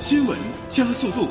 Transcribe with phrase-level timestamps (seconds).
[0.00, 1.26] 新闻加速度。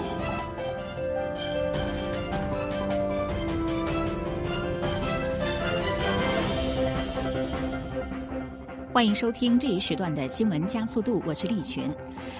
[8.91, 11.89] 欢迎收听这一时段的新闻加速度，我是丽群。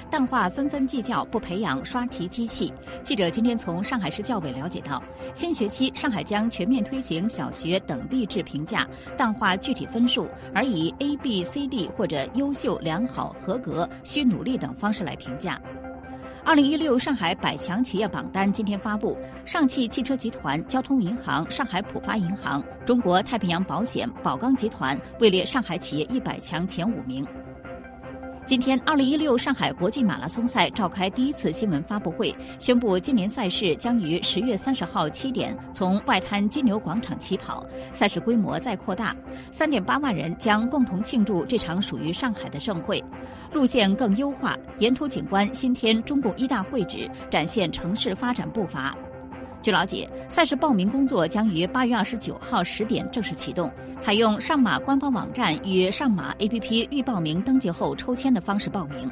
[0.09, 2.73] 淡化纷纷计较，不培养刷题机器。
[3.03, 5.01] 记者今天从上海市教委了解到，
[5.33, 8.85] 新学期上海将全面推行小学等地制评价，
[9.15, 15.61] 淡化具体分数，而以 A、B、C、D 或者优秀、良好、合格、需努力等方式来评价。
[16.47, 27.27] 二零一六上海百强企业榜单今天发布，上汽汽车集团、交通银行、上海浦发银行、中国太平洋保险、宝钢集团位列上海企业一百强前五名。
[28.47, 39.13] 今天，二零一六上海国际马拉松赛召开第一次新闻发布会，宣布今年赛事将于十月三十号七点从外滩金牛广场起跑，赛事规模再扩大，
[39.51, 43.03] 三点八万人将共同庆祝这场属于上海的盛会，
[43.51, 48.95] 路线更优化，沿途景观新添中共一大会址，展现城市发展步伐。
[49.61, 53.71] 据了解，赛事报名工作将于八月二十九号十点正式启动。
[53.99, 59.09] 采用上马官方网站与上马 APP 预报名登记后抽签的方式报名。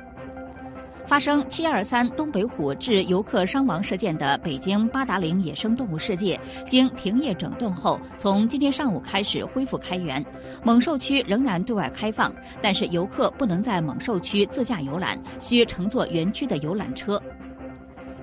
[1.08, 10.24] 发生七二三东北虎致游客伤亡事件的北京八达岭野生动物世界，经停业整顿后，从今天上午开始恢复开园。
[10.64, 17.22] 猛兽区仍然对外开放，但是游客不能在猛兽区自驾游览，需乘坐园区的游览车。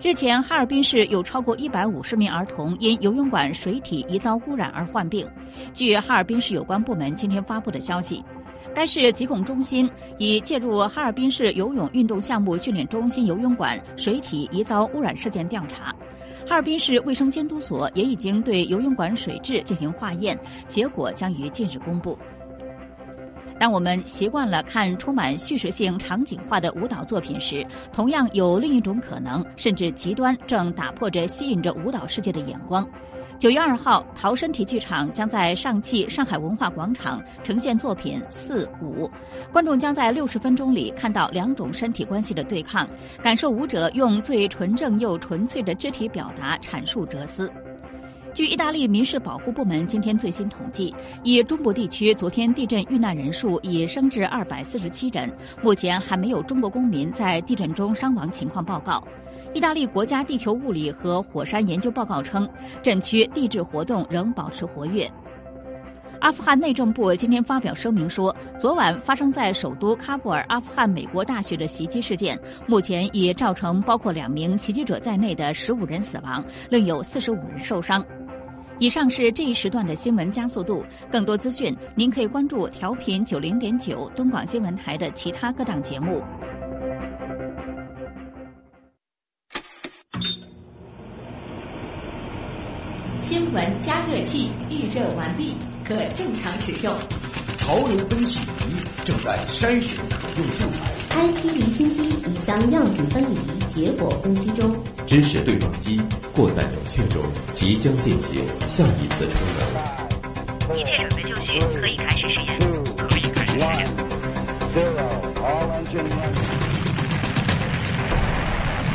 [0.03, 5.25] 日前，哈尔滨市有超过一百五十名儿童因游泳馆水体疑遭污染而患病。
[5.73, 8.21] 据哈尔滨市有关部门今天发布的消息，
[8.75, 15.95] 该市疾控中心已介入哈尔滨市游泳运动项目训练中心游泳馆水体疑遭污染事件调查。
[16.49, 22.19] 哈尔滨市卫生监督所也已经对游泳馆水质进行化验，结果将于近日公布。
[23.63, 32.85] 当我们习惯了看充满叙事性、场景化的舞蹈作品时，同样有另一种可能，甚至极端，正打破着吸引着舞蹈世界的眼光。
[33.39, 39.07] 九月二号，陶身体剧场将在上汽上海文化广场呈现作品《四五》，
[39.53, 42.85] 观众将在六十分钟里看到两种身体关系的对抗，
[43.23, 47.49] 感受舞者用最纯正又纯粹的肢体表达阐述哲思。
[48.35, 55.31] 据意大利民事保护部门今天最新统计，以中部地区昨天地震遇难人数已升至二百四十七人，
[55.63, 59.07] 目前还没有中国公民在地震中伤亡情况报告。
[59.53, 62.49] 意大利国家地球物理和火山研究报告称，
[62.83, 65.11] 震区地质活动仍保持活跃。
[66.21, 78.03] 阿富汗内政部今天发表声明说，昨晚发生在首都喀布尔阿富汗美国大学的袭击事件，目前已造成包括两名袭击者在内的十五人死亡，另有四十五人受伤。
[78.79, 80.85] 以上是这一时段的新闻加速度。
[81.11, 86.23] 更多资讯，您可以关注调频九零点九东广新闻台的其他各档节目。
[93.19, 95.55] 新闻加热器预热完毕，
[95.85, 96.95] 可正常使用。
[97.63, 98.75] 潮流分析仪
[99.05, 100.91] 正在筛选可用素材。
[101.15, 103.39] IT 离心机已将样品分离，
[103.73, 104.77] 结果分析中。
[105.07, 106.01] 知识对撞机
[106.35, 107.23] 过在冷却中，
[107.53, 110.77] 即将进行下一次充能。
[110.77, 112.59] 一切准备就绪，可以开始实验。
[112.97, 113.63] 可以开始实验。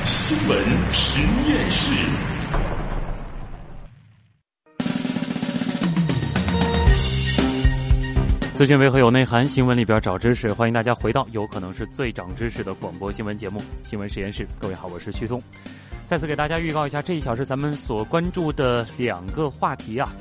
[0.03, 1.93] 新闻实验室。
[8.57, 9.47] 资讯为何有内涵？
[9.47, 14.43] 新闻里边找知识，欢迎大家回到有可能是最长知识的广播新闻节目《新闻实验室》。
[14.59, 15.39] 各位好，我是旭东。
[16.05, 20.11] 再次给大家预告一下，这一小时咱们所关注的两个话题啊。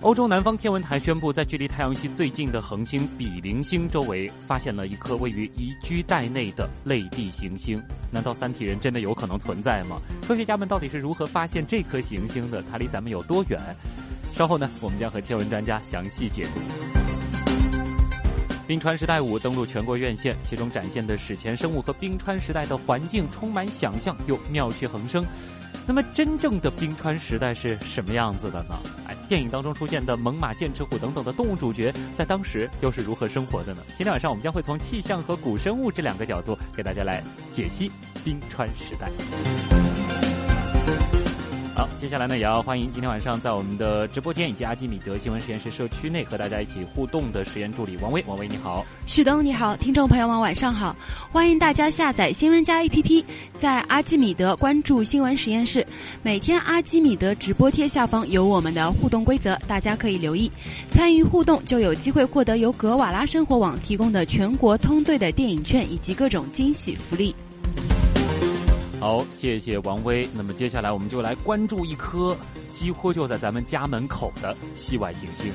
[0.00, 7.80] 欧洲南方天文台宣布，在距离太阳系最近的恒星比邻星周围，发现了一颗位于宜居带内的类地行星。
[8.10, 10.00] 难道三体人真的有可能存在吗？
[10.26, 12.60] 科学家们到底是如何发现这颗行星的？
[12.68, 13.60] 它离咱们有多远？
[14.34, 17.01] 稍后呢，我们将和天文专家详细解读。
[18.66, 25.24] 冰川时代五登陆全国院线，其中展现的史前生物和冰川时代的环境充满想象又妙趣横生。
[25.84, 28.78] 那么，真正的冰川时代是什么样子的呢？
[29.08, 33.82] 哎，电影当中出现的猛犸、剑齿虎等等的动物主角，在当时又是如何生活的呢？
[33.96, 37.22] 今天晚上我们将会从气象和古生物这两个角度，给大家来
[37.52, 37.90] 解析
[38.22, 39.10] 冰川时代。
[41.98, 48.22] 接下来呢，也要欢迎今天晚上在我们的直播间以及阿基米德新闻实验室社区内和大家一起互动的实验助理王威。
[48.26, 50.94] 王威你好，旭东你好，听众朋友们晚上好，
[51.30, 53.24] 欢迎大家下载新闻加 APP，
[53.60, 55.86] 在阿基米德关注新闻实验室。
[56.22, 60.50] 每天阿基米德直播贴下方有我们的互动规则，大家可以留意，
[60.90, 67.34] 参与互动就有机会获得由格瓦拉生活网提供的全国通兑的电影券以及各种惊喜福利。
[69.02, 70.28] 好，谢谢王威。
[70.32, 72.36] 那么接下来我们就来关注一颗
[72.72, 75.52] 几乎就在咱们家门口的系外行星。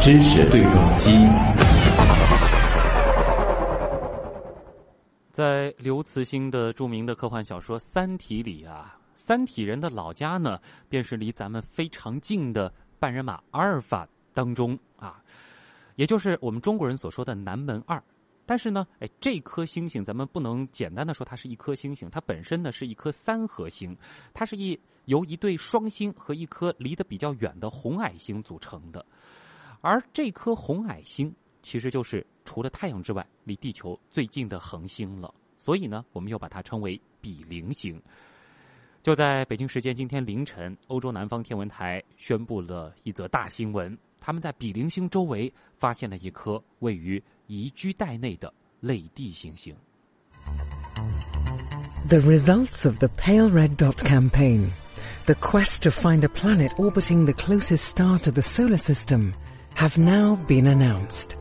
[0.00, 1.10] 知识对撞机。
[5.32, 15.20] 在刘慈欣的著名的科幻小说《三体》里啊，三体人的老家呢，便是离咱们非常近的半人马阿尔法当中啊，
[15.96, 18.00] 也就是我们中国人所说的南门二。
[18.46, 23.94] 但是呢，哎，这颗星星咱们不能简单的说它是一颗星星，它本身呢是一颗三合星，
[24.32, 29.04] 它是一由一对双星和一颗离得比较远的红矮星组成的。
[29.80, 35.34] 而这颗红矮星，其实就是除了太阳之外离地球最近的恒星了。
[35.58, 38.00] 所以呢，我们又把它称为比邻星。
[39.07, 49.75] 就在北京时间今天凌晨，欧洲南方天文台宣布了一则大新闻：他们在比邻星周围发现了一颗位于宜居带内的类地行星。
[52.07, 54.71] The results of the Pale Red Dot campaign,
[55.25, 59.33] the quest to find a planet orbiting the closest star to the solar system,
[59.75, 61.35] have now been announced.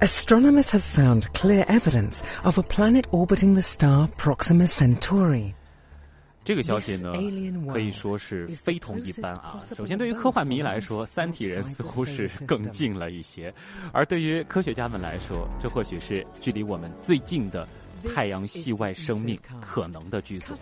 [0.00, 5.54] Astronomers have found clear evidence of a planet orbiting the star Proxima Centauri.
[6.43, 7.13] 这个消息呢，
[7.71, 9.59] 可以说是非同一般啊。
[9.75, 13.51] 首先，对于科幻迷来说，三体人似乎是更近了一些；
[13.93, 17.67] 而对于科学家们来说，这或许是距离我们最近的
[18.13, 20.57] 太阳系外生命可能的居所。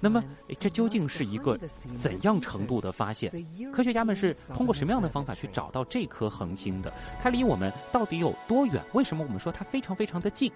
[0.00, 0.22] 那么，
[0.58, 1.56] 这究竟是一个
[1.96, 3.30] 怎样程度的发现？
[3.72, 6.92] 科学家们是通过什么样的方法去找到这颗恒星的？
[7.22, 8.82] 它离我们到底有多远？
[8.94, 10.50] 为什么我们说它非常非常的近？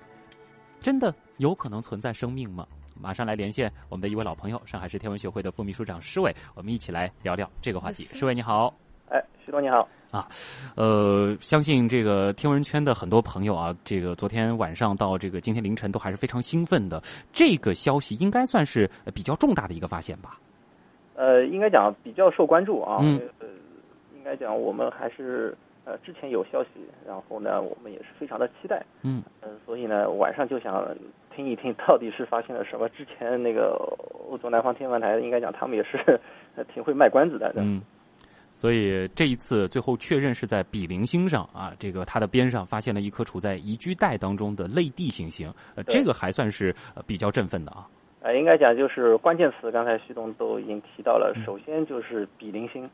[0.81, 2.67] 真的有可能存在生命吗？
[3.00, 8.05] 马上来连线我们的一位老朋友，上海市天文学会的副秘书长施伟，我们一起来聊聊这个话题。
[8.05, 8.73] 施伟你好，
[9.11, 10.29] 哎，徐总你好啊，
[10.76, 17.02] 呃，相信这个天文圈的很多朋友啊，这个昨天晚上到这个今天凌晨都还是非常兴奋的。
[17.32, 20.38] 这个消息应该算是比较重大的一个发现吧？
[21.14, 22.99] 呃，应该讲比较受关注啊。
[23.02, 23.20] 嗯。
[23.41, 23.46] 呃，
[24.17, 26.70] 应该讲我们还是呃之前有消息，
[27.06, 28.85] 然后呢，我们也是非常的期待。
[29.02, 29.23] 嗯。
[29.43, 30.87] 嗯、呃，所以呢，晚上就想。
[31.34, 32.88] 听一听到底是发现了什么？
[32.90, 33.76] 之前那个
[34.31, 36.20] 欧洲南方天文台应该讲他们也是
[36.72, 37.52] 挺会卖关子的。
[37.56, 37.82] 嗯，
[38.52, 46.75] 所以这一次最后确认是在比邻星上啊，这个它的边上发现了一颗处在宜居带当中的类地行星，呃，这个还算是
[47.06, 47.88] 比较振奋的啊。
[48.20, 52.88] 呃，应该讲就是关键词，刚才徐东都已经提到了，首先就是比邻星。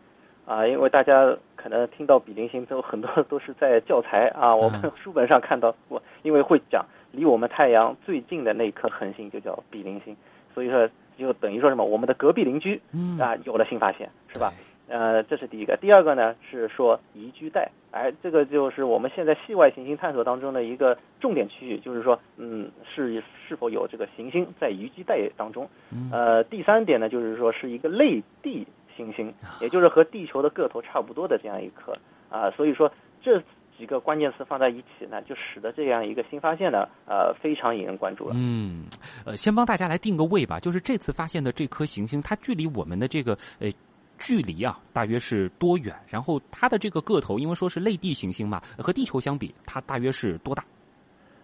[0.46, 6.84] 啊，因为大家可能听到比邻星都很多都是在教材啊，我们书本上看到过，因为会讲。
[7.12, 10.16] 离我们太阳最近的那颗恒星就叫比邻星，
[10.54, 11.84] 所以说就等于说什么？
[11.84, 12.80] 我们的隔壁邻居
[13.18, 14.52] 啊有了新发现，是吧？
[14.88, 15.76] 呃，这是第一个。
[15.80, 25.68] 第二个呢是说宜居带，哎，这个就是我们现在系外行星探索当中的一个重点区域，就是说，嗯，是是否有这个行星在宜居带当中？
[26.12, 28.66] 呃，第三点呢就是说是一个类地
[28.96, 31.96] 行星，也就是和地球的个头差不多的这样一颗
[32.28, 32.90] 啊，所以说
[33.22, 33.42] 这。
[33.80, 38.34] 几个关键词放在一起呢，就使得这样一个新发现呢，呃，非常引人关注了。
[38.36, 38.84] 嗯，
[39.24, 43.70] 呃，先帮大家来定个位吧，就是这次发现的这颗行星，它距离我们的这个呃
[44.18, 45.94] 距离啊，大约是多远？
[46.06, 50.62] 然后它的这个个头，因为说是类地行星嘛，和地球相比，它大约是多大？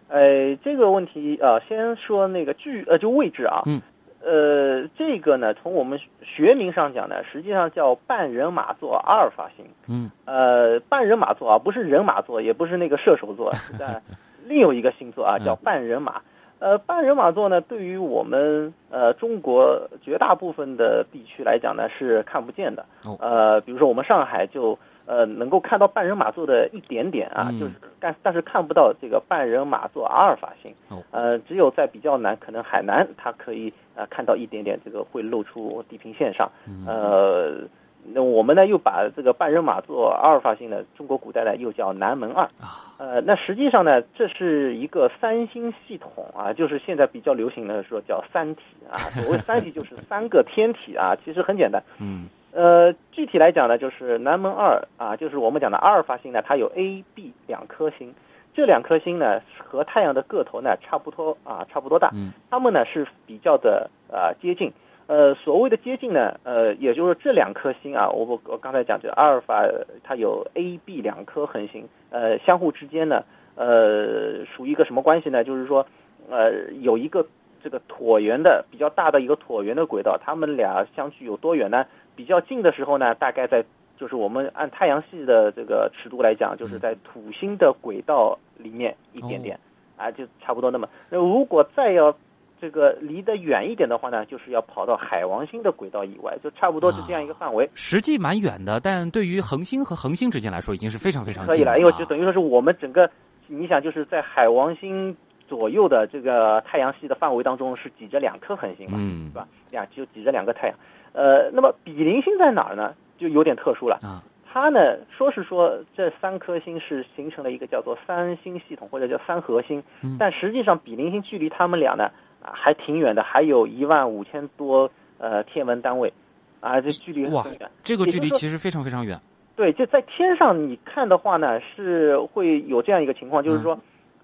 [0.08, 3.62] 呃，这个问题啊、呃，先说那个距呃，就位置啊。
[3.64, 3.80] 嗯。
[4.28, 9.64] 呃，这个呢，从我们学名上讲呢，实际上叫半人马座阿尔法星。
[9.88, 10.10] 嗯。
[10.24, 14.02] 呃，半人马座啊，不是人马座，也不是那个射手座，是 在
[14.44, 16.20] 另有一个星座啊，叫半人马。
[16.58, 22.84] 呃，半人马座呢，对于我们呃中国绝大部分的地区来讲呢，是看不见的。
[23.04, 23.16] 哦。
[23.20, 30.74] 呃，比如说我们上海就呃能够看到半人马座的一点点啊，嗯、就是但但是看不到这个半人马座阿尔法星。
[30.88, 31.02] 哦。
[31.10, 36.50] 呃，只有在比较南，可能海南它可以呃看到一点点这个会露出地平线上。
[36.68, 37.68] 嗯、呃。
[38.14, 42.44] 那我们呢，又把这个半人马座阿尔法星呢，中国古代呢又叫南门二。
[42.60, 42.94] 啊。
[42.98, 48.94] 呃，那实际上呢，这是一个三星系统啊，就是现在比较流行的说叫三体啊。
[49.10, 51.82] 所谓三体就是三个天体啊，其实很简单。
[51.98, 52.28] 嗯。
[52.56, 58.14] 呃，具体来讲呢，就是南门二啊，就是我们讲的阿尔法星呢，它有 A、B 两颗星，
[58.54, 62.10] 这两颗星呢和太阳的个头呢差不多啊，差不多大。
[62.14, 62.32] 嗯。
[62.48, 64.72] 它们呢是比较的呃接近。
[65.06, 69.62] 呃，所谓的接近呢，呃，也就是这两颗星啊，我我刚才讲这阿尔法
[70.02, 73.22] 它有 A、B 两颗恒星，呃，相互之间呢，
[73.54, 75.44] 呃，属于一个什么关系呢？
[75.44, 75.86] 就是说，
[76.30, 77.24] 呃，有一个
[77.62, 81.84] 这个椭圆的比较大的一个椭圆的轨道，它们俩相距有多远呢？
[82.16, 83.64] 比较近的时候呢，大概在
[83.96, 89.58] 就是我们按太阳系的这个尺度来讲，就是在土星的轨道里面一点点，
[89.96, 90.88] 啊，就差不多那么。
[91.10, 92.14] 那如果再要
[92.60, 97.68] 这个离得远一点的话呢，就是要跑到海王星的轨道以外，就差不多是这样一个范围。
[97.74, 103.10] 实际蛮远的，但对于恒星和恒星之间来说，已经是非常非常近可以了，因为就等于说是我们整个，
[103.46, 105.14] 你想就是在海王星
[105.46, 109.46] 左右的这个太阳系的范围当中是挤着两颗恒星嘛，嗯是吧？
[109.70, 110.76] 两，就挤着两个太阳。
[111.16, 112.94] 呃，那么比邻星在哪儿呢？
[113.16, 113.98] 就有点特殊了。
[114.02, 114.78] 啊，它呢
[115.10, 122.10] 说是说这三颗星是形成了一个叫做三星系统或者叫三合星，嗯但实际上比邻星距离它们俩呢
[122.42, 126.12] 啊还挺远的，还有一万五千多呃天文单位，
[126.60, 127.42] 啊，这距离哇。
[127.82, 129.18] 这个距离其实非常非常远。
[129.56, 133.80] 对，就在天上你看的话呢，是会有这样一个情况，就是说，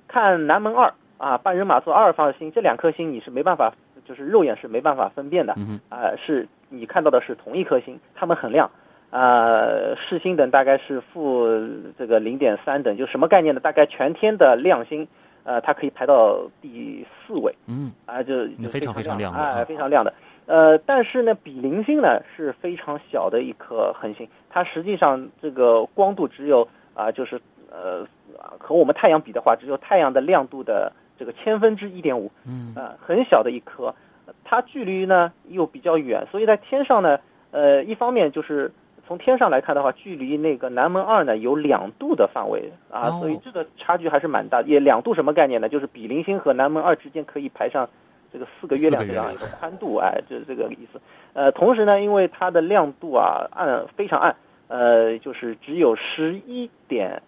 [0.07, 3.73] 看南门二啊，半人马座阿尔法星这两颗星，你是没办法，
[4.05, 8.71] 就是肉眼是没办法分辨的，嗯啊、是你看到的是同一颗星，它们很亮，
[9.11, 9.67] 啊，
[9.97, 11.47] 视星等大概是负
[11.99, 13.61] 这个零点三等，就什么概念呢？
[13.61, 15.07] 大概全天的亮星，
[15.45, 20.13] 呃，它可以排到第四位，嗯啊，就就非常非常亮的哎、啊非常亮的。
[20.47, 27.41] 呃，但是呢，比邻星呢是非常小的一颗恒星，它实际上这个光度只有啊、就是
[27.71, 28.05] 呃
[28.59, 33.95] 和我们太阳比的话，只有太阳的亮度的这个千分之一点五，嗯呃，很小的一颗，
[34.43, 37.17] 它距离呢又比较远，所以在天上呢，
[37.52, 38.73] 呃，一方面就是
[39.07, 44.62] 从天上来看的话，距离那个南门二呢有两度的范围啊，哦所以这个差距还是蛮大。
[44.62, 45.69] 也两度什么概念呢？
[45.69, 47.88] 就是比邻星和南门二之间可以排上
[48.33, 51.00] 这个四个月亮四个月亮这样一个宽度，哎，就是这个意思。
[51.35, 54.35] 呃，同时呢，因为它的亮度啊暗非常暗，
[54.67, 57.23] 呃，就是只有十一点。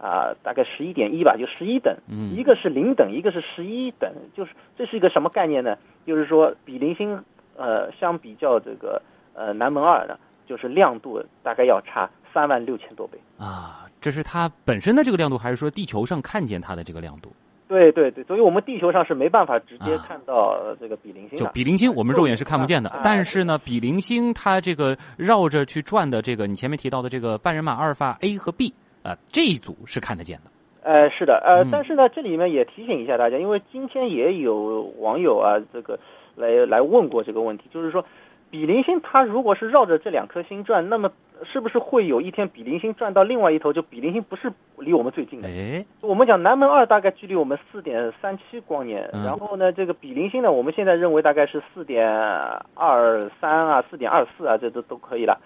[0.00, 5.76] 啊，大概十一点一吧，就十一等，嗯一个是零等，一个是十一等，就是这是一个什么概念呢？
[6.06, 7.22] 就是说比邻星
[7.56, 9.00] 呃相比较这个
[9.34, 10.16] 呃南门二呢，
[10.46, 13.18] 就是亮度大概要差三万六千多倍。
[13.36, 17.30] 啊，这是它本身的这个亮度，还是说地球上看见它的这个亮度？
[17.68, 21.52] 对对对，所以我们地球上是没办法直接啊看到呃这个比邻星就的。
[21.52, 30.50] 比邻星，我们肉眼是看不见的啊，但是呢，比邻星它这个绕着去转的这个，你前面提到的这个半人马阿尔法 A 和 B 啊、这一组是看得见的。
[30.82, 35.98] 呃，是的，呃，嗯但是呢，这里面也提醒一下大家，因为今天也有网友啊，这个
[36.36, 38.02] 来来问过这个问题，就是说，
[38.50, 41.12] 比邻星它如果是绕着这两颗星转，那么
[41.44, 45.48] 是不是会有一天比邻星转到另外一头，就比邻星不是离我们最近的？
[45.48, 52.08] 哎，我们讲南门二大概距离我们四点三七光年，嗯然后呢，这个比邻星呢，我们现在认为大概是四点
[52.74, 55.38] 二三啊，四点二四啊，这都都可以了。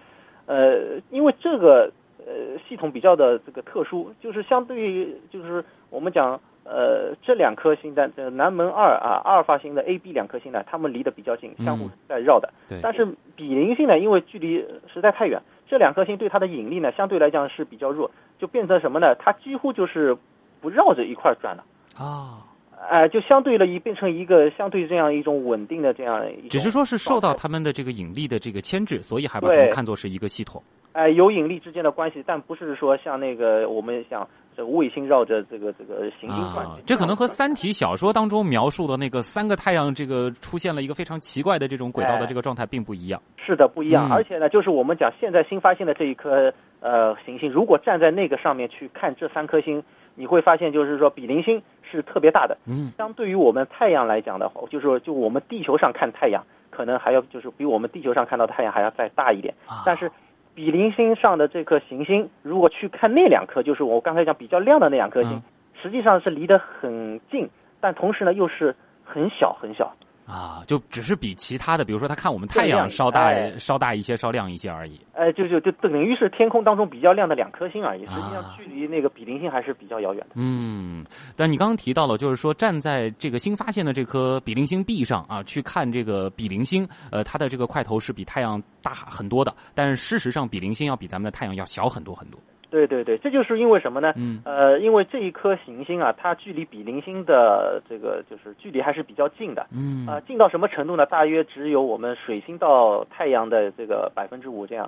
[0.47, 1.91] 呃，因为这个
[2.27, 12.53] 呃系统比较的这个特殊，就是相对于就是我们讲呃这两颗星的呃南门二啊阿尔法星的 A、B 两颗星呢，它们离得比较近，相互嗯在绕的。
[12.69, 19.15] 对，但是比邻星呢，因为距离实在太远，这两颗星对它的引力呢，相对来讲是比较弱，就变成什么呢？
[19.17, 20.17] 它几乎就是
[20.61, 21.65] 不绕着一块转了。
[21.97, 22.47] 啊，
[22.89, 30.63] 哎、就相对了一变成一个相对这样一种稳定的这样一种，只是说是受到状态他们的这个引力的这个牵制，所以还把它们看作是一个系统。
[30.95, 43.21] 哎、有引力之间的关系，但不是说像那个我们想这卫星绕着这个这个行星转、啊，这可能和《三体》小说当中描述的那个三个太阳这个出现了一个非常奇怪的这种轨道的这个状态并不一样。
[43.37, 44.09] 是的不一样。
[44.09, 49.83] 嗯而且呢，就是我们讲现在新发现的这一颗呃行星，如果站在那个上面去看这三颗星，
[50.15, 52.57] 你会发现就是说比邻星是特别大的。
[52.67, 59.53] 嗯，相对于我们太阳来讲的话，就是说就我们地球上看太阳，可能还要就是比我们地球上看到太阳还要再大一点。
[59.67, 60.09] 啊但是
[60.55, 65.43] 比邻星上的这颗行星，如果去看那两颗，就是我刚才讲比较亮的那两颗星，嗯
[65.83, 69.95] 实际上是离得很近，但同时呢又是很小很小。
[70.27, 74.99] 啊，就只是比其他的，比如说他看我们太阳稍大、哎稍大一些、稍亮一些而已。
[75.13, 80.31] 哎，就就就等于是天空当中比较亮的两颗星而已，实际上啊距离那个比邻星还是比较遥远的。
[80.35, 81.05] 嗯，
[81.37, 92.41] 但你刚刚提到了，就是说站在这个新发现的这颗比邻星 B 上啊，去看这个比邻星，呃，它的这个块头是比太阳大很多的，但是事实上比邻星要比咱们的太阳要小很多很多。
[92.75, 94.13] 对对对，这就是因为什么呢？
[94.17, 99.65] 嗯呃，因为这一颗行星啊，它距离比邻星的这个就是距离还是比较近的。
[99.71, 101.07] 嗯啊、近到什么程度呢？
[101.07, 104.87] 大约只有我们水星到太阳的这个百分之五这样，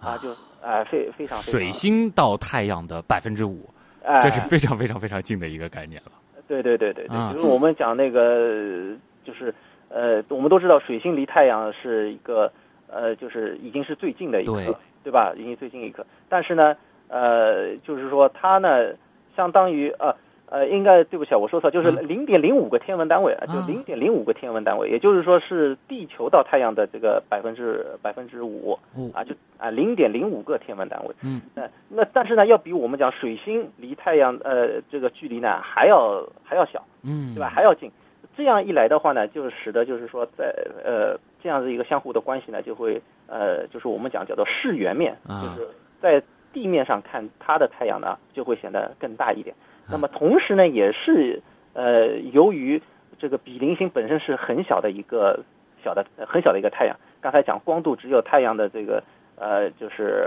[0.00, 0.30] 啊，就
[0.60, 3.70] 啊、非非常非常水星到太阳的百分之五，
[4.02, 6.10] 哎这是非常非常非常近的一个概念了。
[6.48, 9.54] 对对对对对，啊就是我们讲那个，就是
[9.90, 12.50] 呃，我们都知道水星离太阳是一个
[12.88, 15.32] 呃，就是已经是最近的一对颗，对吧？
[15.36, 16.74] 已经最近一颗，但是呢，
[17.08, 18.92] 呃，就是说它呢，
[19.36, 20.14] 相当于呃，
[20.50, 31.14] 呃，应该对不起啊，我说错，就是嗯零点零五个天文单位啊，就啊零点零五个天文单位，也就是说是地球到太阳的这个百分之百分之五哦啊，就啊零点零五个天文单位。
[31.22, 37.48] 嗯那那但是呢，要比我们讲水星离太阳呃这个距离呢还要还要小，嗯，对吧？
[37.48, 37.90] 还要近。
[38.36, 45.68] 这样一来的话呢，就使得就是说在呃这样的一个相互的关系呢，就会呃就是我们讲叫做视圆面，啊就是
[46.00, 46.22] 在
[46.52, 49.54] 地面上看它的太阳呢，就会显得更大一点。
[49.86, 52.82] 啊那么同时呢，也是呃由于
[53.18, 55.40] 这个比邻星本身是很小的一个
[55.82, 59.02] 小的呃很小的一个太阳，刚才讲光度只有太阳的这个
[59.36, 60.26] 呃就是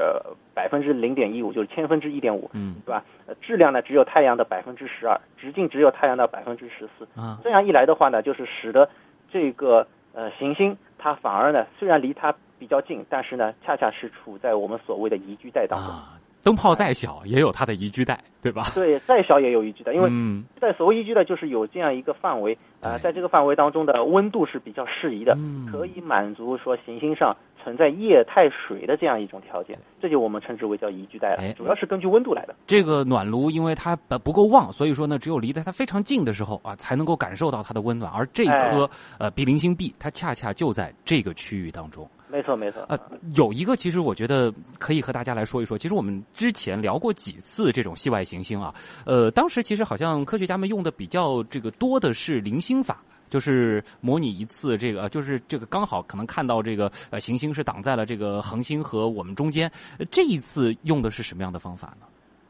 [0.54, 3.04] 百分之零点一五，就是千分之一点五，嗯对吧？
[3.28, 7.08] 呃质量呢只有太阳的百分之十二，直径只有太阳的百分之十四。
[7.16, 8.90] 啊这样一来的话呢，就是使得
[9.30, 15.90] 这个呃行星它反而呢虽然离它比较近，但是呢恰恰是处在我们所谓的宜居带当中。
[15.90, 16.14] 啊，
[16.44, 18.66] 灯泡再小也有它的宜居带，对吧？
[18.76, 32.54] 对，再小也有宜居带，因为嗯在所谓宜居带就是有这样一个范围啊、呃在这个范围当中的温度是比较适宜的，嗯可以满足说行星上存在液态水的这样一种条件，这就我们称之为叫宜居带了哎，主要是根据温度来的。
[32.68, 38.12] 这个暖炉因为它不不够旺，所以说呢，只有离得它非常近的时候啊，才能够感受到它的温暖。
[38.12, 38.88] 而这颗、
[39.18, 42.08] 呃比邻星 B，它恰恰就在这个区域当中。
[42.32, 42.84] 没错，没错。
[42.88, 42.98] 呃，
[43.36, 45.78] 有一个其实我觉得可以和大家来说一说。
[45.78, 48.74] 其实我们之前聊过几次这种系外行星啊，
[49.06, 53.04] 呃，当时其实好像科学家们用的比较这个多的是零星法。
[53.30, 59.72] 就是模拟一次这个，就是这个刚好可能看到这个呃行星是挡在了这个恒星和我们中间。
[59.98, 62.06] 呃这一次用的是什么样的方法呢？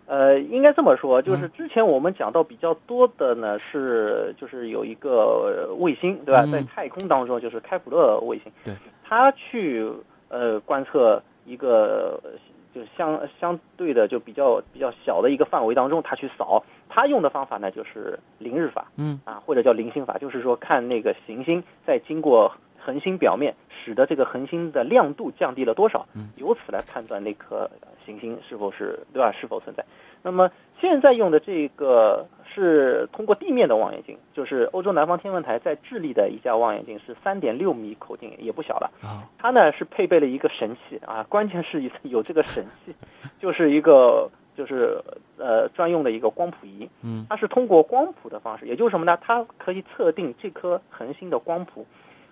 [0.08, 6.46] 呃，应该这么说，就是嗯之前我们讲到比较多的呢是，就是有一个呃卫星，对吧？
[6.46, 8.74] 嗯在太空当中，就是开普勒卫星，对，
[9.12, 9.86] 它去
[10.30, 12.32] 呃观测一个呃
[12.74, 19.20] 就相相对的就比较比较小的一个范围当中，他去扫，他用的方法呢就是凌日法，嗯。
[19.26, 22.50] 啊，或者叫凌星法，就是说看那个行星在经过
[22.84, 27.70] 恒星表面，使得这个恒星的亮度降低了多少，嗯由此来判断那颗
[28.06, 29.32] 行星是否是对吧？
[29.32, 29.86] 是否存在。
[30.24, 38.92] 那么现在用的这个是通过地面的望远镜，就是欧洲南方天文台在智利的一架望远镜是三点六米口径，也不小了。
[39.04, 42.94] 啊它呢是配备了一个神器啊，关键是有这个神器，
[43.40, 45.02] 就是一个就是
[45.38, 46.88] 呃专用的一个光谱仪。
[47.02, 49.18] 嗯它是通过光谱的方式，也就是什么呢？
[49.22, 51.86] 它可以测定这颗恒星的光谱。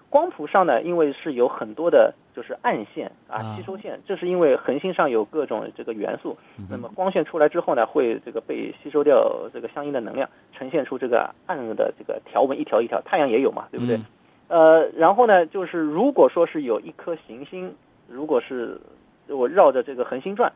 [0.10, 13.00] 光谱上呢，因为是有很多的，就是暗线啊啊、吸收线，这是因为恒星上有各种这个元素，嗯那么光线出来之后呢，会这个被吸收掉这个相应的能量，呈现出这个暗的这个条纹一条一条。
[13.02, 13.98] 太阳也有嘛，对不对？
[13.98, 14.06] 嗯
[14.50, 17.72] 呃，然后呢，就是如果说是有一颗行星，
[18.08, 18.82] 如果是
[19.28, 20.52] 我绕着这个恒星转，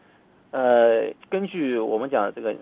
[0.49, 2.55] 呃，根据我们讲这个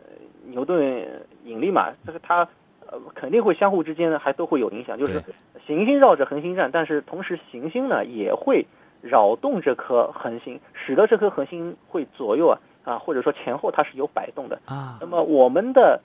[0.47, 1.07] 牛顿
[1.45, 2.45] 引力嘛，这个它
[2.91, 5.23] 呃肯定会相互之间呢还都会有影响，就是
[5.65, 8.67] 行星绕着恒星转，但是同时行星呢也会
[9.01, 14.59] 扰动这颗恒星，使得这颗恒星会左右啊啊或者说前后它是有摆动的。
[14.65, 16.01] 啊那么我们的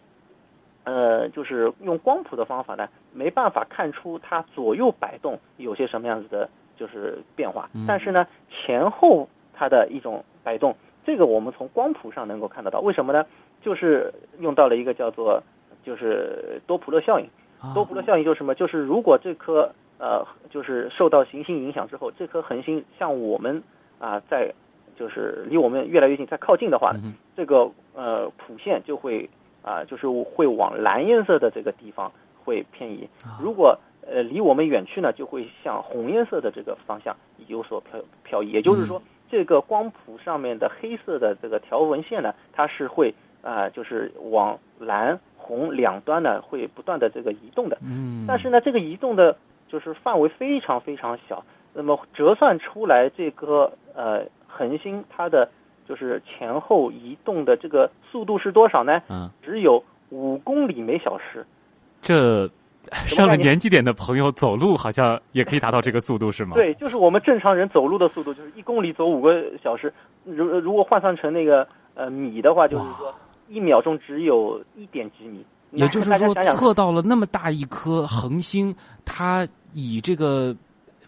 [0.84, 7.68] 呃，就是用光谱的方法呢，没办法看出它左右摆动有些什么样子的，就是变化。
[7.74, 12.78] 嗯但是呢，前后它的一种摆动，这个我们从光谱上能够看得到。
[12.78, 13.26] 为什么呢？
[13.62, 15.42] 就是用到了一个叫做
[15.86, 17.26] 就是多普勒效应。
[17.60, 18.54] 啊多普勒效应就是什么？
[18.54, 23.62] 就是如果这颗呃，就是受到行星影响之后，这颗恒星向我们
[23.98, 24.52] 啊、在
[24.98, 29.30] 就是离我们越来越近，在靠近的话呢，嗯这个呃谱线就会
[29.62, 32.12] 啊、就是会往蓝颜色的这个地方
[32.44, 33.08] 会偏移。
[33.24, 38.50] 啊如果呃离我们远去呢，就会向红颜色的这个方向有所漂漂移。
[38.50, 47.78] 也就是说，这个光谱上面的黑色的这个条纹线呢，它是会啊、就是往蓝红两端呢会不断的这个移动的。
[47.80, 49.36] 嗯，但是呢，这个移动的
[49.68, 51.44] 就是范围非常非常小。
[51.72, 55.48] 那么折算出来这个呃恒星它的
[55.86, 59.00] 就是前后移动的这个速度是多少呢？
[59.08, 61.46] 嗯，只有五公里每小时。
[62.02, 62.48] 这
[62.90, 66.54] 上了年纪点的朋友走路好像也可以达到这个速度是吗？
[66.54, 69.92] 对，就是我们正常人走路的速度，就是一公里走五个小时。
[70.24, 73.12] 如如果换算成那个呃米的话，就是说
[73.48, 75.44] 一秒钟只有一点几米。
[75.72, 80.56] 也就是说，测到了那么大一颗恒星，它以这个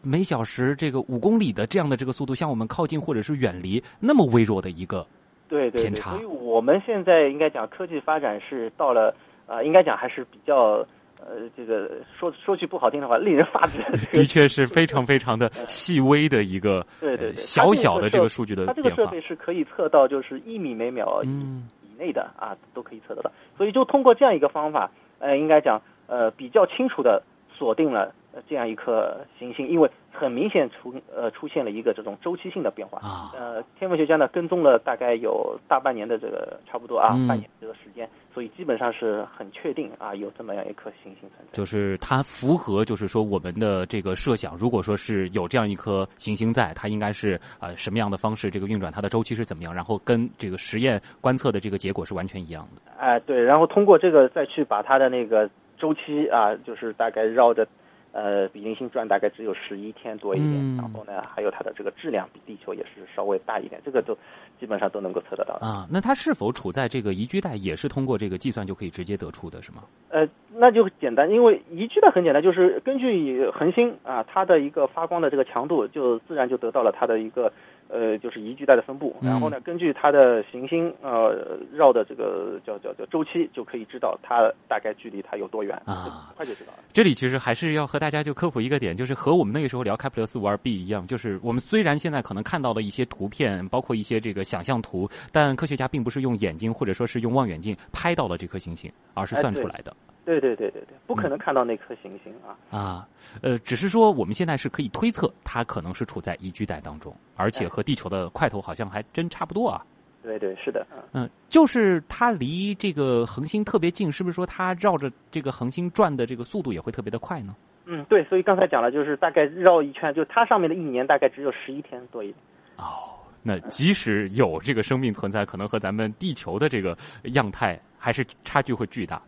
[0.03, 5.07] 每小时这个五公里的这样的这个速度向我们靠近或者是远离，那么微弱的一个
[5.49, 9.15] 对对对，偏差所以我们现在应该讲科技发展是到了
[9.47, 10.85] 呃，应该讲还是比较
[11.21, 13.79] 呃，这个说说句不好听的话，令人发指
[14.13, 18.91] 的 确是非常非常的细微的一个对对小小的这个数据的它这个。
[18.91, 23.31] 设备是可以测到就是一米每秒以嗯以内的啊，都可以测得到。
[23.57, 28.15] 所以就通过这样一个方法，呃，应该讲呃比较清楚的锁定了
[28.49, 32.99] 这样一颗行星，因为很明显出呃出现了一个这种周期性的变化。
[32.99, 41.53] 啊，呃，天文学家呢跟踪了大概有大半年的这个差不多啊、嗯半年这个时间，所以基本上是很确定啊有这么样一颗行星存在。
[41.53, 44.57] 就是它符合，就是说我们的这个设想。
[44.57, 52.83] 如果说是有这样一颗行星在，它应该是呃什么样的方式这个运转，它的周期是怎么样，然后跟这个实验观测的这个结果是完全一样的。
[52.99, 55.49] 哎、对，然后通过这个再去把它的那个
[55.79, 57.67] 周期啊，就是大概绕着
[58.13, 64.17] 呃比邻星转大概只有十一天多一点，嗯然后呢还有它的这个质量比地球也是稍微大一点，这个都
[64.59, 65.67] 基本上都能够测得到的。
[65.67, 69.83] 啊，那它是否处在这个宜居带，也是通过这个计算就可以直接得出的，是吗？
[70.11, 77.53] 呃，那就简单，因为宜居带很简单，就是根据恒星啊它的一个发光的这个强度，就自然就得到了它的一个
[77.89, 79.17] 呃就是宜居带的分布。
[79.21, 86.79] 嗯然后呢，根据它的行星呃绕的这个叫叫叫周期，就可以知道它大概距离它有多远，啊很快就知道了。
[86.93, 99.95] 这里其实还是要和大家就科普一个点，就是和我们那个时候聊开普勒四五二 b 一样，就是我们虽然现在可能看到了一些图片，包括一些这个想象图，但科学家并不是用眼睛或者说是用望远镜拍到了这颗行星，而是算出来的。
[100.29, 102.53] 对对对对对，不可能看到那颗行星啊。
[102.71, 103.09] 啊，
[103.41, 109.83] 呃，只是说我们现在是可以推测它可能是处在宜居带当中，而且和地球的块头好像还真差不多啊。
[110.23, 111.25] 对对是的，嗯。
[111.25, 117.57] 嗯，就是它离这个恒星特别近，是不是说它绕着这个恒星转的这个速度也会特别的快呢？
[117.87, 122.37] 嗯，对，所以刚才讲了，就是大概绕一圈，就它上面的一年大概只有十一天多一点。
[122.77, 126.95] 哦，那即使有这个生命存在，可能和咱们地球的这个
[127.33, 129.23] 样态还是差距会巨大的。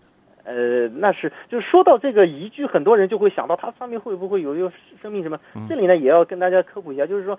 [0.51, 5.39] 呃，那是，就是说到这个宜居，很多人就会想到它上面会不会有有生命什么？
[5.55, 7.39] 嗯这里呢也要跟大家科普一下，就是说，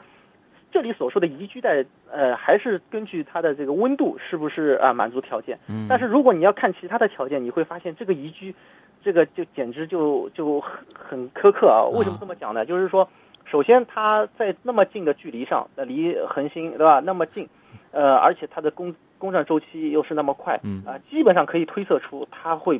[0.71, 5.59] 这里所说的宜居带，呃，还是根据它的这个温度是不是啊满足条件。
[5.67, 8.55] 嗯但是如果你要看其他的条件，你会发现这个宜居，
[9.03, 11.83] 这个就简直就就很很苛刻啊！
[11.91, 12.65] 为什么这么讲呢？
[12.65, 13.09] 就是说，
[13.45, 17.49] 首先它在那么近的距离上，呃，离恒星对吧那么近，
[17.91, 22.79] 呃，而且它的工公转周期又是那么快，嗯啊、基本上可以推测出它会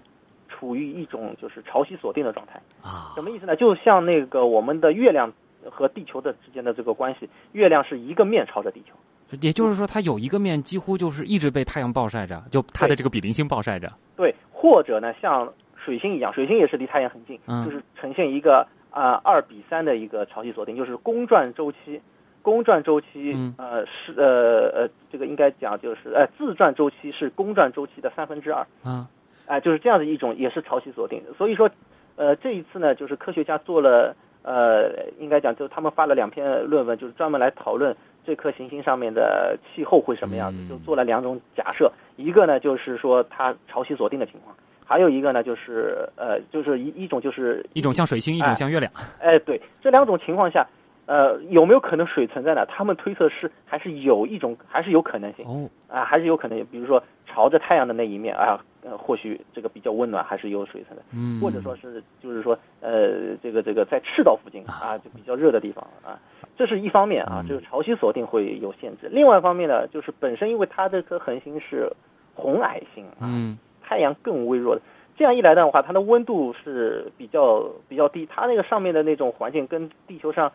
[0.62, 2.62] 处于一种就是潮汐锁定的状态。
[2.84, 3.56] 啊什么意思呢？
[3.56, 5.34] 就像那个我们的月亮
[5.68, 8.94] 和地球的之间的这个关系，月亮是一个面朝着地球。
[9.42, 13.92] 也就是说，它有一个面几乎就是一直被太阳暴晒着，就它的这个比邻星暴晒着。
[14.16, 15.52] 对，或者呢，像
[15.84, 22.00] 水星一样，水星也是离太阳很近，嗯就是呈现一个啊二、比三的一个潮汐锁定，就是公转周期，
[22.44, 29.08] 公转周期、嗯呃是呃呃这个应该讲就是呃自转周期是公转周期的三分之二，啊
[29.52, 31.22] 啊、就是这样的一种也是潮汐锁定。
[31.38, 31.70] 所以说，
[32.16, 37.94] 呃这一次呢，就是科学家做了呃应该讲就他们发了两篇论文，就是专门来讨论
[38.26, 44.56] 这颗行星上面的气候会什么样子，嗯就做了两种假设，一个呢就是说它潮汐锁定的情况。
[44.86, 48.92] 还有一个呢，就是呃，就是一一种就是一种像水星，一种像月亮。
[49.20, 50.68] 哎，对，这两种情况下，
[51.12, 52.66] 呃，有没有可能水存在呢？
[52.68, 55.46] 他们推测是还是有一种，还是有可能性。
[55.46, 66.18] 哦，啊，还是有可能，比如说朝着太阳的那一面啊，呃，或许这个比较温暖，还是有水存在，嗯，或者说是就是说呃，这个这个在赤道附近啊，就比较热的地方啊，
[66.56, 69.10] 这是一方面啊嗯，就是潮汐锁定会有限制。
[69.12, 71.92] 另外一方面呢，就是本身因为它这颗恒星是
[72.36, 73.58] 红矮星啊，嗯。
[73.84, 74.82] 太阳更微弱的。
[75.18, 80.52] 这样一来的话，它的温度是比较比较低，它那个上面的那种环境跟地球上、嗯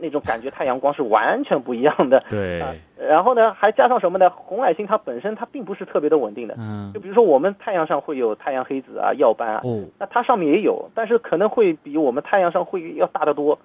[0.00, 2.22] 那种感觉太阳光是完全不一样的。
[2.30, 4.30] 对啊，然后呢，还加上什么呢？
[4.30, 6.54] 红矮星它本身它并不是特别的稳定的。
[6.58, 13.58] 嗯就比如说我们太阳上会有太阳黑子啊、耀斑啊，哦，那它上面也有，但是可能会比我们太阳上会要大得多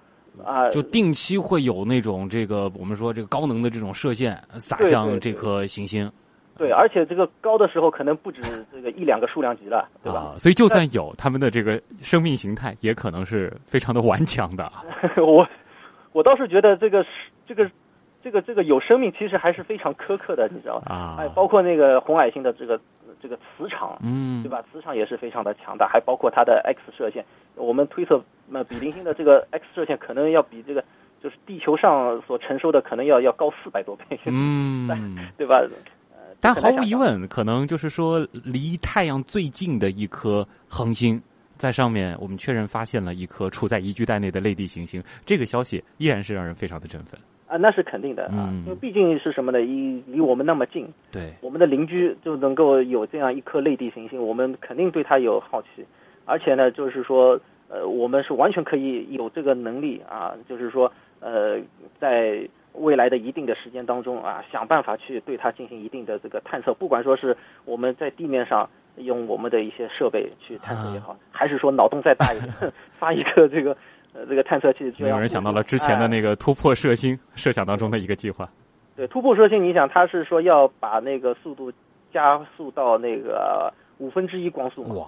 [0.44, 0.68] 啊。
[0.70, 6.10] 就定期会有那种这个我们说这个高能的这种射线洒向这颗行星
[6.58, 8.40] 对，而且这个高的时候可能不止
[8.72, 10.32] 这个一两个数量级了，对吧？
[10.32, 14.72] 啊，所以就算有他们的这个生命形态，也可能是非常的顽强的。
[15.20, 15.46] 我
[16.16, 17.08] 我倒是觉得这个是
[17.46, 17.70] 这个
[18.22, 20.94] 这个这个有生命其实还是非常苛刻的，你知道吧？
[20.94, 22.80] 啊哎，包括那个红矮星的这个
[23.20, 24.64] 这个磁场，嗯对吧？
[24.72, 27.22] 磁场也是非常的强大，还包括它的 X 射线。
[27.54, 30.82] 我们推测，那比邻星的这个 X 射线可能要比这个
[31.22, 34.88] 就是地球上所承受的可能要要高四百多倍，嗯。
[35.36, 35.60] 对吧？
[36.40, 41.20] 但毫无疑问，可能就是说，离太阳最近的一颗恒星，
[41.56, 47.18] 在上面我们确认发现了一颗处在宜居带内的类地行星，这个消息依然是让人非常的振奋。
[47.48, 49.60] 啊，那是肯定的啊，嗯因为毕竟是什么呢？
[49.60, 55.86] 离离我们那么近，对，我们的邻居就能够有这样一颗类地行星，我们肯定对它有好奇，
[56.24, 61.56] 而且呢，就是说，呃，我们是完全可以有这个能力啊，就是说，呃，
[62.00, 62.40] 在
[62.72, 73.76] 未来的一定的时间当中啊，想办法去对它进行一定的这个探测，不管说是我们在地面上用我们的一些设备去探测也好，还是说脑洞再大一点， 发一个这个
[74.12, 78.48] 呃这个探测器，就有人想到了之前的那个突破射星设想当中的一个计划。
[78.96, 81.70] 对，突破射星，你想它是说要把那个速度
[82.12, 84.94] 加速到那个五分之一光速嘛？
[84.94, 85.06] 哇！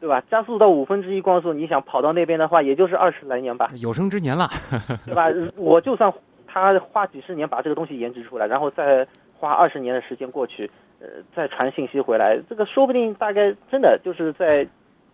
[0.00, 0.22] 对吧？
[0.30, 3.68] 加速到五分之一光速，你想跑到那边的话，也就是二十来年吧。
[3.78, 4.48] 有生之年了，
[5.04, 5.26] 对吧？
[5.56, 6.12] 我就算
[6.46, 9.04] 他花几十年把这个东西研制出来，然后再
[9.36, 14.64] 花二十年的时间过去，呃，再传信息回来，这个说不定大概真的就是在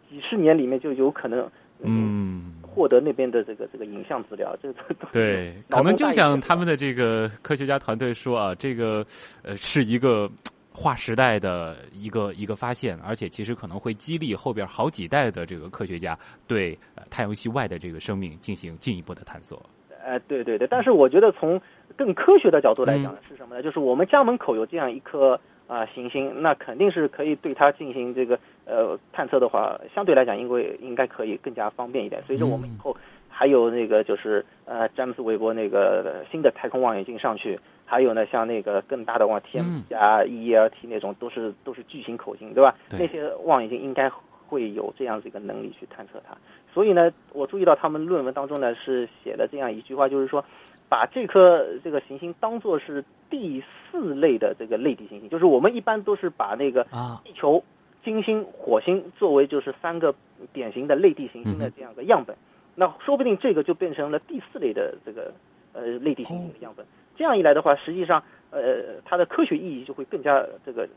[0.08, 1.50] 几十年里面就有可能
[1.82, 4.56] 嗯获得那边的这个这个影像资料。
[4.62, 9.04] 这个对，可能就像他们的这个科学家团队说啊，这个
[9.42, 10.30] 呃是一个。
[10.76, 16.18] 划时代的一个一个发现，而且其实可能会激励后边好几代的这个科学家
[16.48, 16.76] 对
[17.08, 19.64] 太阳系外的这个生命进行进一步的探索。
[20.04, 21.62] 呃，对对对，但是我觉得从
[21.96, 23.62] 更科学的角度来讲是什么呢？
[23.62, 32.22] 就是我们家门口有这样一颗啊行星，那肯定是可以对它进行这个呃探测的话，相对来讲，应该应该可以更加方便一点。
[32.26, 32.96] 随着我们以后
[33.28, 37.58] 还有那个就是呃詹姆斯韦伯那个新的太空望远镜上去。
[37.86, 42.74] 还有呢，像那个更大的望 TM 加 EELT 那种，都是都是巨型口径，对吧？
[42.98, 44.10] 那些望远镜应该
[44.48, 46.34] 会有这样子一个能力去探测它。
[46.72, 50.42] 所以呢，我注意到他们论文当中呢是写了这样一句话，就是说，
[50.88, 56.84] 把这颗这个行星当做是第四类的这个类地行星，就是我们一般都是把那个
[57.24, 57.62] 地球、
[58.04, 60.14] 金星、火星作为就是三个
[60.52, 62.36] 典型的类地行星的这样一个样本，
[62.74, 65.32] 那说不定这个就变成了第四类的这个
[65.72, 66.86] 呃类地行星的样本。
[67.16, 70.88] 这样一来的话，实际上，呃，它的科学意义就会更加这个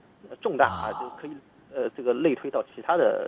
[0.42, 1.32] 重大啊，就可以
[1.74, 3.26] 呃这个类推到其他的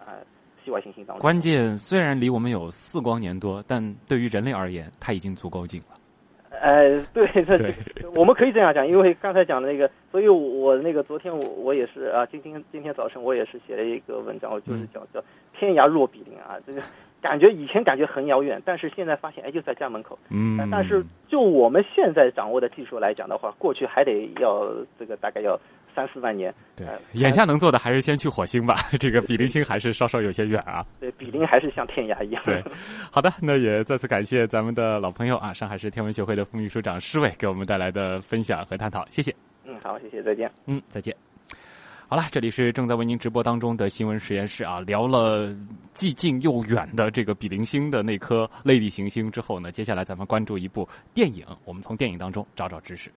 [0.00, 0.16] 啊
[0.64, 1.20] 系外行星当中。
[1.20, 5.86] 关键虽然离我们有四光年多，但对于人类而言，它已经足够近了。
[6.60, 7.56] 呃，对，这
[8.14, 15.22] 我们可以这样讲，因为刚才讲的那个，所以我那个昨天我我也是啊，今天今天早晨我也是写了一个文章，我就是讲叫
[15.58, 16.80] 天涯若比邻啊，这个。
[17.22, 20.18] 感觉以前感觉很遥远，但是现在发现哎就在家门口。
[20.28, 20.68] 嗯。
[20.70, 25.58] 但是就我们现在掌握的技术来讲的话，过去还得要这个大概要
[25.94, 26.52] 三四万年。
[26.76, 26.86] 对。
[27.12, 30.84] 眼下能做的还是先去火星吧，这个比邻星还是稍稍有些远啊。
[31.00, 32.42] 对，比邻还是像天涯一样。
[32.44, 32.62] 对。
[33.10, 39.32] 好的，那也再次感谢咱们的老朋友啊，上海市天文学会的副秘书长施伟给我们带来的分享和探讨，谢谢。
[39.64, 40.50] 嗯，好，谢谢，再见。
[40.66, 41.31] 嗯，再见。
[42.12, 45.50] 好了，这里是正在为您直播当中的新闻实验室啊，聊了
[45.94, 53.10] 既近又远的这个比邻星的那颗类地行星之后呢，接下来咱们关注一部电影，我们从电影当中找找知识。